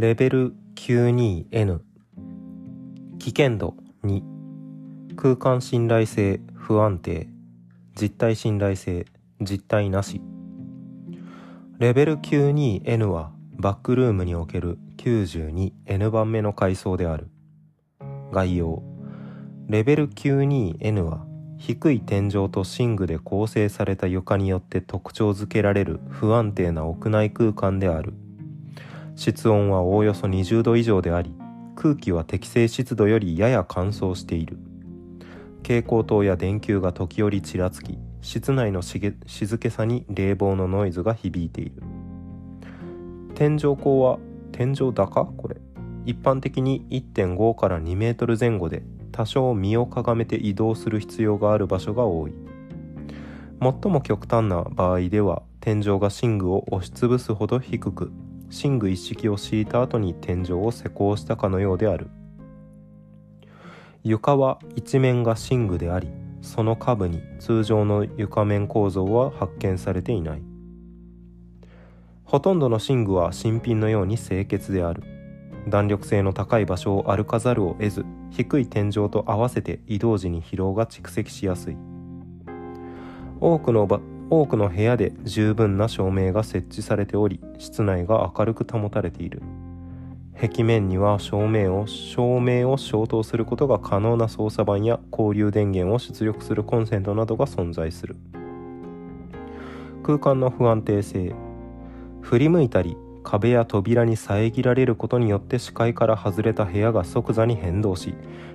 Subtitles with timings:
[0.00, 1.80] レベル 92N
[3.18, 4.22] 危険度2
[5.14, 7.28] 空間信頼性不安定。
[8.00, 9.04] 実体信頼性
[9.42, 10.22] 実体なし。
[11.78, 17.28] レベル 92N はバックルームにおける 92N 番目の階層である。
[18.32, 18.82] 概要。
[19.68, 21.26] レベル 92N は
[21.58, 28.14] 低い天井と寝具で構成された床によって特徴づけられる不安定な屋内空間である。
[29.16, 31.34] 室温はおおよそ20度以上であり
[31.76, 34.58] 空気は適正湿度よりやや乾燥している。
[35.62, 41.82] 蛍光灯や電球が時折ちらつき室内のし静けさに冷房のノイズが響いている。
[43.34, 44.18] 天井高は
[44.52, 45.26] 天井高？
[45.26, 45.56] これ。
[46.06, 48.82] 一般的に1.5から2メートル前後で
[49.12, 52.32] 多少身をかがめて移動する必要がある場所が多い。
[53.60, 58.10] 最も極端な場合では天井が寝具を押しつぶすほど低く
[58.50, 62.08] 寝具一式を敷いた後に天井を施工したかのようである。
[64.02, 66.08] 床は一面が寝具であり
[66.40, 70.42] その下部に通常の床面構造は発見されていない。
[72.24, 75.02] ほとんどの寝具は新品のように清潔である。
[75.68, 81.76] 弾力性の高い場所を歩かざるを得ず低い天井と合わせて移動時に疲労が蓄積しやすい。
[83.40, 83.86] 多くの
[84.30, 89.42] 多くの部屋で十分な照明が設置されており室内が明るく保たれている。
[90.40, 98.16] 壁面には照明を照明を消灯することが可能な操作盤や交流電源を出力するコンセントなどが存在する。
[100.04, 101.34] 空間の不安定性。
[102.22, 108.14] 振り向いたり壁や扉に遮られることによって視界から外れた部屋が即座に変動し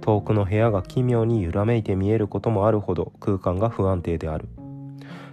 [0.00, 4.48] 遠くの部屋が奇妙に揺らめいて見えることもあるほど空間が不安定である。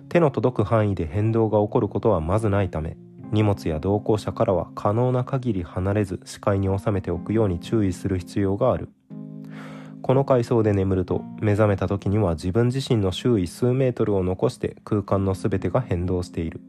[0.09, 2.97] 手の届く範囲で変動が起こることはまずないため
[3.31, 8.89] 荷物や同行者からは可能な限り離れず視界に収めておくように注意する必要がある。
[10.03, 16.61] この階層で眠ると目覚めた時には自分自身の周囲数メートルを残して空間の全てが変動している。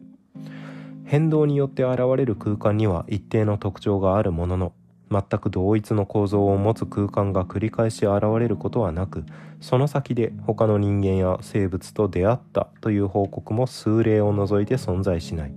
[1.05, 4.73] 変動によって現れる空間には一定の特徴があるものの
[5.11, 9.25] 全く同一の構造を持つ空間が繰り返し現れることはなく
[9.61, 15.55] その先で他の人間や生物と出会ったという報告も数例を除いて存在しない。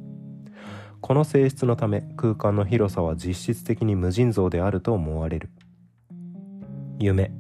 [1.02, 5.50] この性質のため空間の広さは実質的に無尽蔵であると思われる。
[7.00, 7.32] 夢。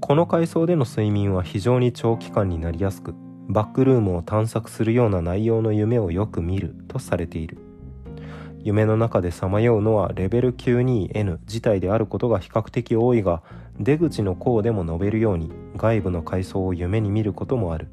[0.00, 3.14] この階層での睡眠は非常に長期間になりやすく
[3.48, 7.69] バックルームを探索するような内容の夢をよく見るとされている。
[8.62, 13.42] 夢の中でさまようのはレベル 92N 自体であることが比較的多いが
[13.78, 17.88] 出口の項でも述べるように外部の階層を夢に見ることもある。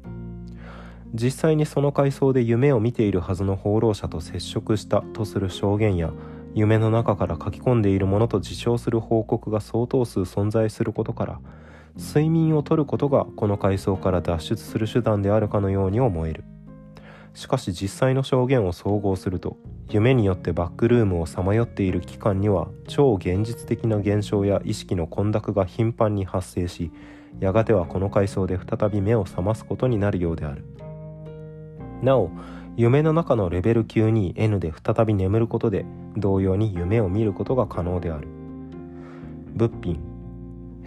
[1.14, 6.12] 実際にその階層で夢を見ているはずの放浪者と接触したとする証言や
[6.54, 11.40] 夢の中から書き込んでいるものと自称する報告が相当数存在することから
[11.96, 16.44] 睡眠をとることがこの階層から脱出する手段であるかのように思える。
[17.34, 19.56] しかし実際の証言を総合すると
[19.90, 26.90] 夢によってバックルームをさまよっている期間には超現実的な現象や意識の混濁が頻繁に発生し
[27.40, 30.64] やがてはこの階層で再び目を覚ますことになるようである。
[32.02, 32.30] なお
[32.76, 35.84] 夢の中のレベル 92N で再び眠ることで
[36.16, 38.28] 同様に夢を見ることが可能である。
[39.54, 40.00] 物品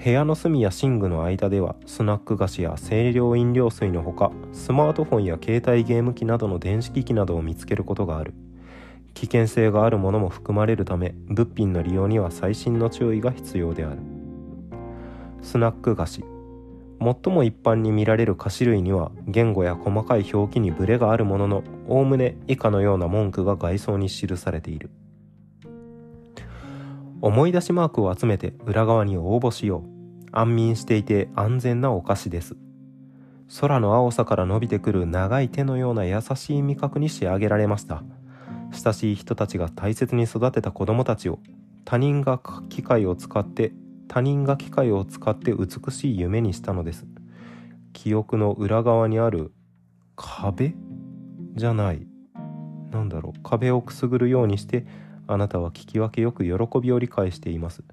[0.03, 8.33] 部屋の隅や寝具の間ではスナック菓子や清涼飲料水のほかスマートフォンや携帯ゲーム機などの電子機器などを見つけることがある。
[9.13, 13.97] 危険性があるものも含まれるため物品の利用には細心の注意が必要である。
[15.43, 16.23] スナック菓子。
[16.99, 24.89] 最も一般に見られる菓子類には言語や細かい表記にブレがあるもののおおむね以下のような文句が外装に記されている。
[27.21, 29.90] 思い出しマークを集めて裏側に応募しよう。
[30.31, 32.55] 安眠していて安全なお菓子です。
[33.59, 38.03] 空の青さから伸びてくる長い手のような優しい味覚に仕上げられました。
[38.71, 41.39] 親しい人たちが大切に育てた子供たちを
[41.83, 42.39] 他人が
[42.69, 43.73] 機械を使って
[44.07, 47.05] 他人が機械を使って美しい夢にしたのです。
[47.91, 49.51] 記憶の裏側にある
[50.15, 50.73] 壁
[51.55, 52.07] じゃない。
[52.91, 53.39] なんだろう。
[53.43, 54.85] 壁をくすぐるようにして
[55.27, 57.83] あなたは聞き分けよく喜びを理解しています。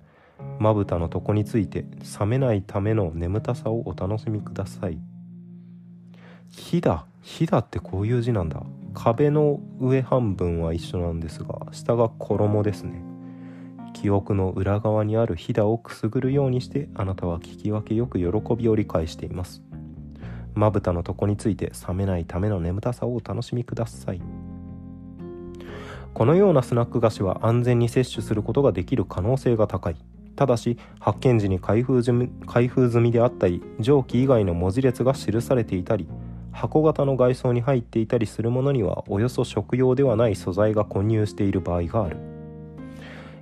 [0.59, 1.85] まぶたの床について
[2.19, 4.99] 冷めないための眠たさをお楽しみください。
[6.49, 8.63] 火だ火だってこういう字なんだ。
[8.95, 13.03] 壁の上半分は一緒なんですが下が衣ですね。
[13.93, 19.63] 記憶の裏側にあるひだをくすぐるようにしてあなたは聞き分けよく喜びを理解しています。
[20.55, 24.21] まぶたの床について冷めないための眠たさをお楽しみください。
[26.15, 29.97] このようなスナック菓子は安全に摂取することができる可能性が高い。
[30.39, 36.07] ただし発見時に開封済み開封済みであったり蒸気以外の文字列が記されていたり
[36.53, 42.19] 箱型の外装に入っていたりするものにはおよそ食用ではない素材が混入している場合がある。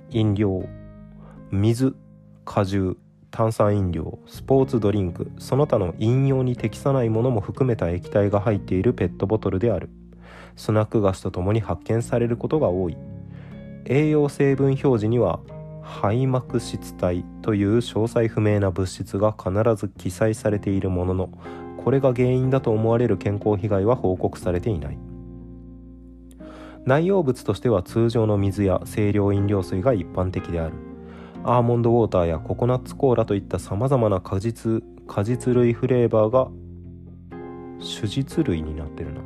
[0.09, 0.67] 飲料
[1.51, 1.93] 水
[2.45, 2.97] 果汁
[3.29, 9.91] 炭酸飲料スポーツドリンクその他の飲用に適さないものも含めた液体が入っているペットボトルである。
[10.55, 12.97] スナック菓子とともに発見されることが多い。
[13.85, 15.39] 栄養成分表示には
[15.87, 21.29] 肺膜質体という詳細不明な物質が必ず記載されているものの
[21.83, 24.97] これが原因だと思われる健康被害は報告されていない。
[26.85, 30.75] 内容物としては通常の水や清涼飲料水が一般的である。
[31.43, 36.49] アーモンドウォーターやココナッツコーラといったさまざまな果実果実類フレーバーが
[37.79, 39.21] 種実類になってるな。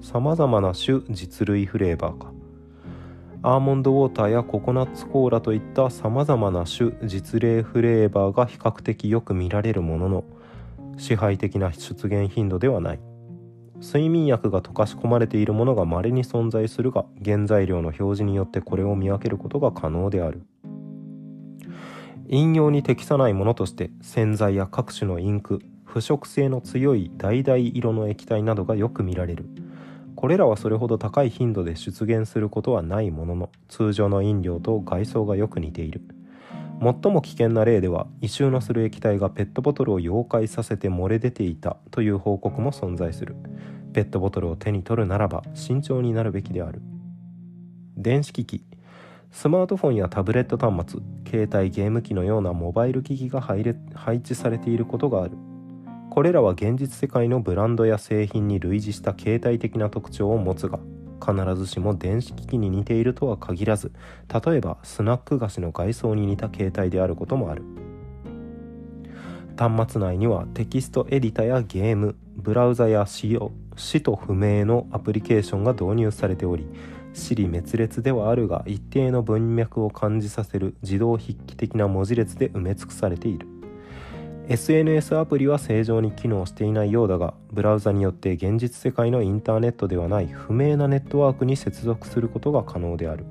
[0.00, 2.35] さまざまな種実類フレーバーか。
[3.48, 10.24] アーモンドウォーターやココナッツコーラといったさまざまな種実例フレーバーが比較的よく見られるものの
[10.96, 13.00] 支配的な出現頻度ではない。
[13.80, 20.42] 睡眠薬が溶かし込まれているものが稀に存在するが原材料の表示によってこれを見分けることが可能である。
[22.26, 29.48] 飲用に適さないものとして洗剤や各種のインク腐食性の強い橙色の液体などがよく見られる。
[30.16, 36.00] これらはそれほど高い頻度で出現することはないものの通常の飲料と外装がよく似ている。
[36.80, 43.36] 最も危険な例では異臭のする液体がペットボトルを溶解させて漏れ出ていたという報告も存在する。
[43.92, 46.82] ペットボトルを手に取るならば慎重になるべきである。
[47.96, 48.64] 電子機器。
[49.30, 53.64] スマートフォンやタブレット端末携帯ゲーム機のようなモバイル機器が配
[54.16, 55.36] 置されていることがある。
[56.16, 60.78] これらは現実世界のブランドや製品に類似した形態的な特徴を持つが
[61.20, 63.92] 必ずしも電子機器に似ているとは限らず
[64.32, 67.64] 例えばスナック菓子の外装に似た形態であることもある。
[69.58, 76.66] 端末内にはテキストエディタやゲームブラウザや使用使途不明のアプリケーションが導入されており
[77.12, 83.55] 死に滅裂ではあるが一定の文脈を感じさせる自動筆記的な文字列で埋め尽くされている。
[84.48, 93.24] SNS アプリは正常に機能していないようだがブラウザによって現実世界のインターネットではない不明なネットワークに接続することが可能である。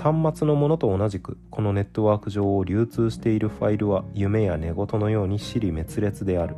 [0.00, 6.54] 端末のものと同じくこのネットワーク上を流通しているファイルは夢や寝言のように死に滅裂である。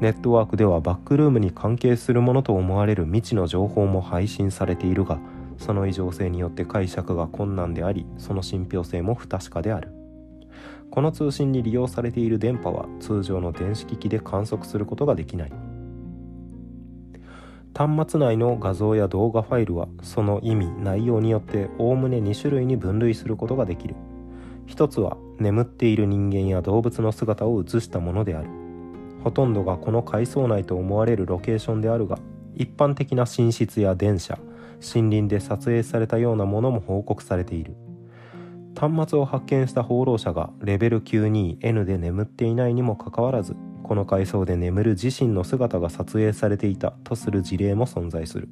[0.00, 5.18] ネットワークではバックルームに関係するものと思われる未知の情報も配信されているが
[5.58, 10.03] その異常性によって解釈が困難でありその信憑性も不確かである。
[10.94, 15.52] この通信に利用されている電波は通常の電子機器で観測することができない。
[17.76, 23.96] 端末内の画像や動画ファイルはその意味内容によっておおむね2種類に分類することができる。
[24.66, 28.48] 一つは眠っている人間や動物の姿を映したものである。
[29.24, 32.20] ほとんどがこの階層内と思われるロケーションであるが
[32.54, 34.38] 一般的な寝室や電車
[34.80, 37.74] 森林で撮影されたようなものも報告されている。
[38.76, 48.48] 端末を発見した放浪者がレベル 92N で眠っていないにもかかわらずこの階層で眠る自身の姿が撮影されていたとする事例も存在する。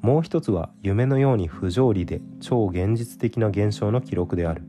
[0.00, 4.62] もう一つは夢のように不条理で超現実的な現象の記録である。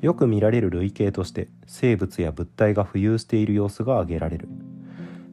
[0.00, 4.48] よく見られる類型として生物や物体が浮遊している様子が挙げられる。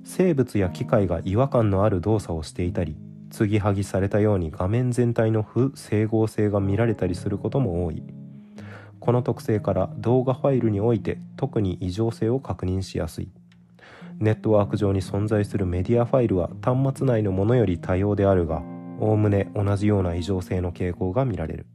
[0.04, 2.96] 生物や機械が違和感のある動作をしていたり
[3.30, 8.04] 継ぎはぎされたように画面全体の不整合性が見られたりすることも多い。
[9.00, 13.30] この特性から動画ファイルにおいて特に異常性を確認しやすい。
[14.20, 18.64] ネットワーク上に存在するメディアファイルは端末内のものより多様であるが
[19.00, 21.68] おおむね同じような異常性の傾向が見られる。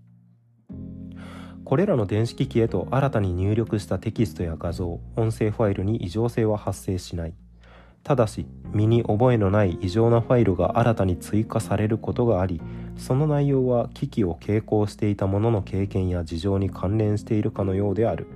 [1.65, 7.35] これらの電子機器へと新たに入力したテキストや画像音声ファイルに異常性は発生しない。
[8.03, 12.61] ただし身に覚えのない異常なファイルが新たに追加されることがあり
[12.97, 18.27] その内容は危機を傾向していたものの経験や事情に関連しているかのようである。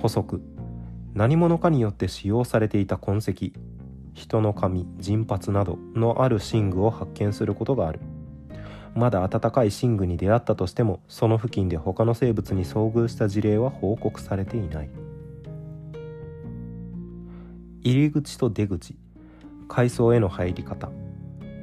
[0.00, 0.42] 補足。
[1.14, 3.52] 何者かによって使用されていた痕跡。
[4.14, 8.00] 人の髪人髪などのある寝具を発見することがある。
[8.94, 15.05] まだ暖かい寝具に出会ったとしてもその付近で他の生物に遭遇した事例は報告されていない。
[17.86, 18.96] 入り口と出口
[19.68, 20.90] 階層への入り方。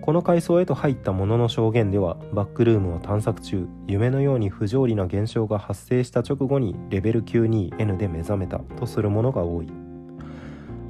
[0.02, 9.68] この階層へと入った者の証言ではバックルームを探索中夢のように不条理な現象が発生した直後にレベル 92N で目覚めたとするものが多い。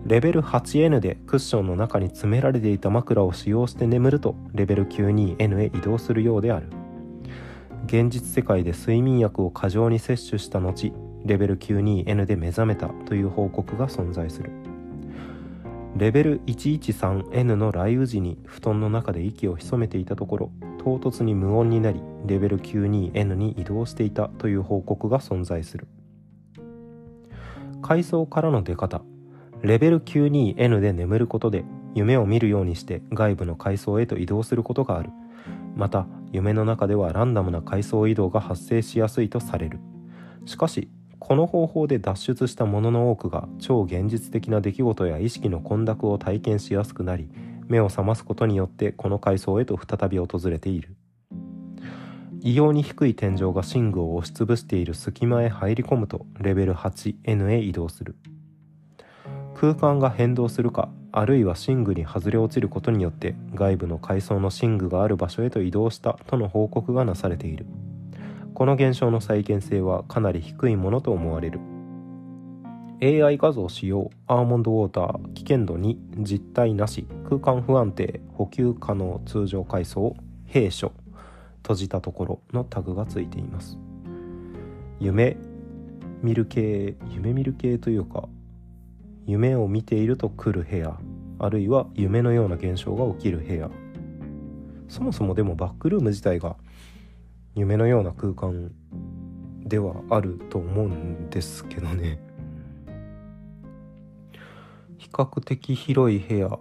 [0.05, 6.69] レベル 8N でクッションの中に詰められていた枕を使用して眠るとレベル 92N へ移動するようである。
[7.87, 10.93] 現実世界で睡眠薬を過剰に摂取した後
[11.25, 14.51] レベル 92N で目覚めたという報告が存在する。
[15.95, 20.51] レベル 113N の雷雨時に布団の中で息を潜めていたところ
[20.83, 25.87] 唐突に無音になりレベル 92N に移動していたという報告が存在する。
[27.81, 29.01] 階層からの出方。
[29.61, 31.63] レベル 92N で眠ることで
[31.95, 35.11] 夢を見るようにして外部の階層へと移動することがある。
[35.75, 39.79] また夢の中ではランダムな階層移動が発生しやすいとされる。
[40.45, 40.89] しかし
[41.23, 47.29] この方法で脱出した者の多くが超現実的な出来事や意識の混濁を体験しやすくなり
[47.69, 50.97] 目を覚ますことによってこの階層へと再び訪れている。
[52.41, 58.17] 異様に低い天井が寝具を押しつぶしている隙間へ入り込むとレベル 8N へ移動する。
[59.55, 67.65] 空間が変動するかあるいは寝具に外れ落ちることによって外部の階層の寝具がある場所へと移動したとの報告がなされている。
[68.55, 71.59] この現象の再現性はかなり低いものと思われる。
[73.01, 77.07] AI 画像使用アーモンドウォーター危険度2実体なし。
[77.27, 78.21] 空間不安定。
[78.33, 80.15] 補給可能通常階層
[80.47, 80.93] 閉所。
[81.63, 83.77] 閉じたところのタグがついています。
[84.99, 85.35] 夢。
[86.21, 86.95] 見る系。
[87.09, 88.29] 夢見る系というか
[89.25, 90.95] 夢を見ていると来る部屋。
[91.39, 93.71] あるいは夢のような現象が起きる部屋。
[94.87, 96.55] そもそもでもバックルーム自体が
[97.55, 98.71] 夢のような空間
[99.65, 102.19] ではあると思うんですけどね。
[104.97, 106.59] 比較的広い部屋。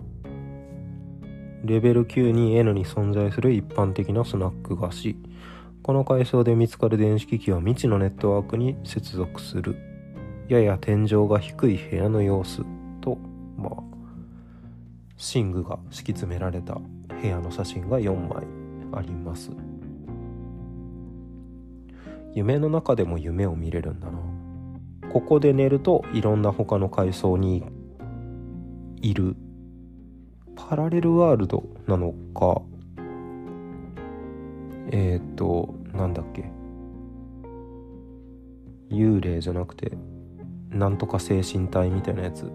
[1.65, 5.17] レベル 92N に存在する一般的なスナック菓子。
[5.83, 9.77] この階層で見つかる電子機器は未知のネットワークに接続する。
[10.49, 12.63] やや天井が低い部屋の様子
[13.01, 13.17] と
[13.57, 13.83] まあ
[15.35, 18.47] 寝具が敷き詰められた部屋の写真が4枚
[18.93, 19.51] あります。
[22.35, 24.19] 夢の中でも夢を見れるんだな。
[25.13, 27.65] ここで寝るといろんな他の階層に
[29.03, 29.37] いる。
[30.57, 32.63] パラレルワールドなのか。
[34.91, 36.51] えっ、となんだっけ。
[38.91, 39.93] 幽霊じゃなくて
[40.71, 42.51] なんとか精神体みたいなやつ。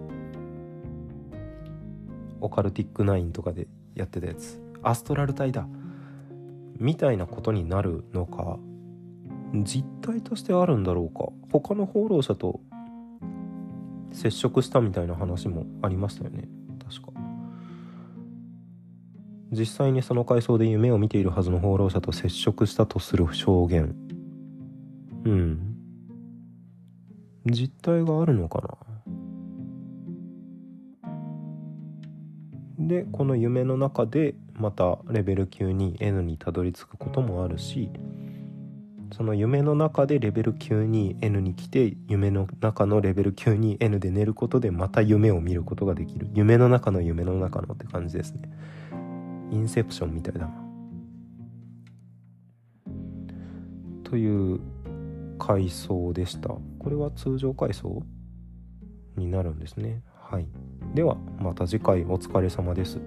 [2.40, 4.60] オカルティックナインとかでやってたやつ。
[4.82, 5.68] アストラル体だ。
[6.78, 8.58] みたいなことになるのか。
[9.54, 11.28] 実態としてあるんだろうか。
[11.50, 12.60] 他の放浪者と
[14.12, 16.48] 接触したみたいな話もありましたよね。
[16.84, 17.12] 確か。
[19.50, 23.94] 実際にその階層で夢を見ているはずの放浪者と接触したとする証言。
[25.24, 25.76] うん。
[27.46, 28.88] 実態があるのかな。
[32.78, 37.90] でこの夢の中でまたレベル級に N にたどり着くこともあるし
[39.12, 46.28] その夢の中でレベル 92N に来て夢の中のレベル 92N で寝ることでまた夢を見ることができる。
[46.34, 48.42] 夢の中の夢の中のって感じですね。
[49.50, 50.50] インセプションみたいだな。
[54.04, 54.60] という
[55.38, 56.48] 階層でした。
[56.48, 58.02] これは通常階層
[59.16, 60.02] になるんですね。
[60.14, 60.46] はい。
[60.94, 63.00] ではまた次回お疲れ様です。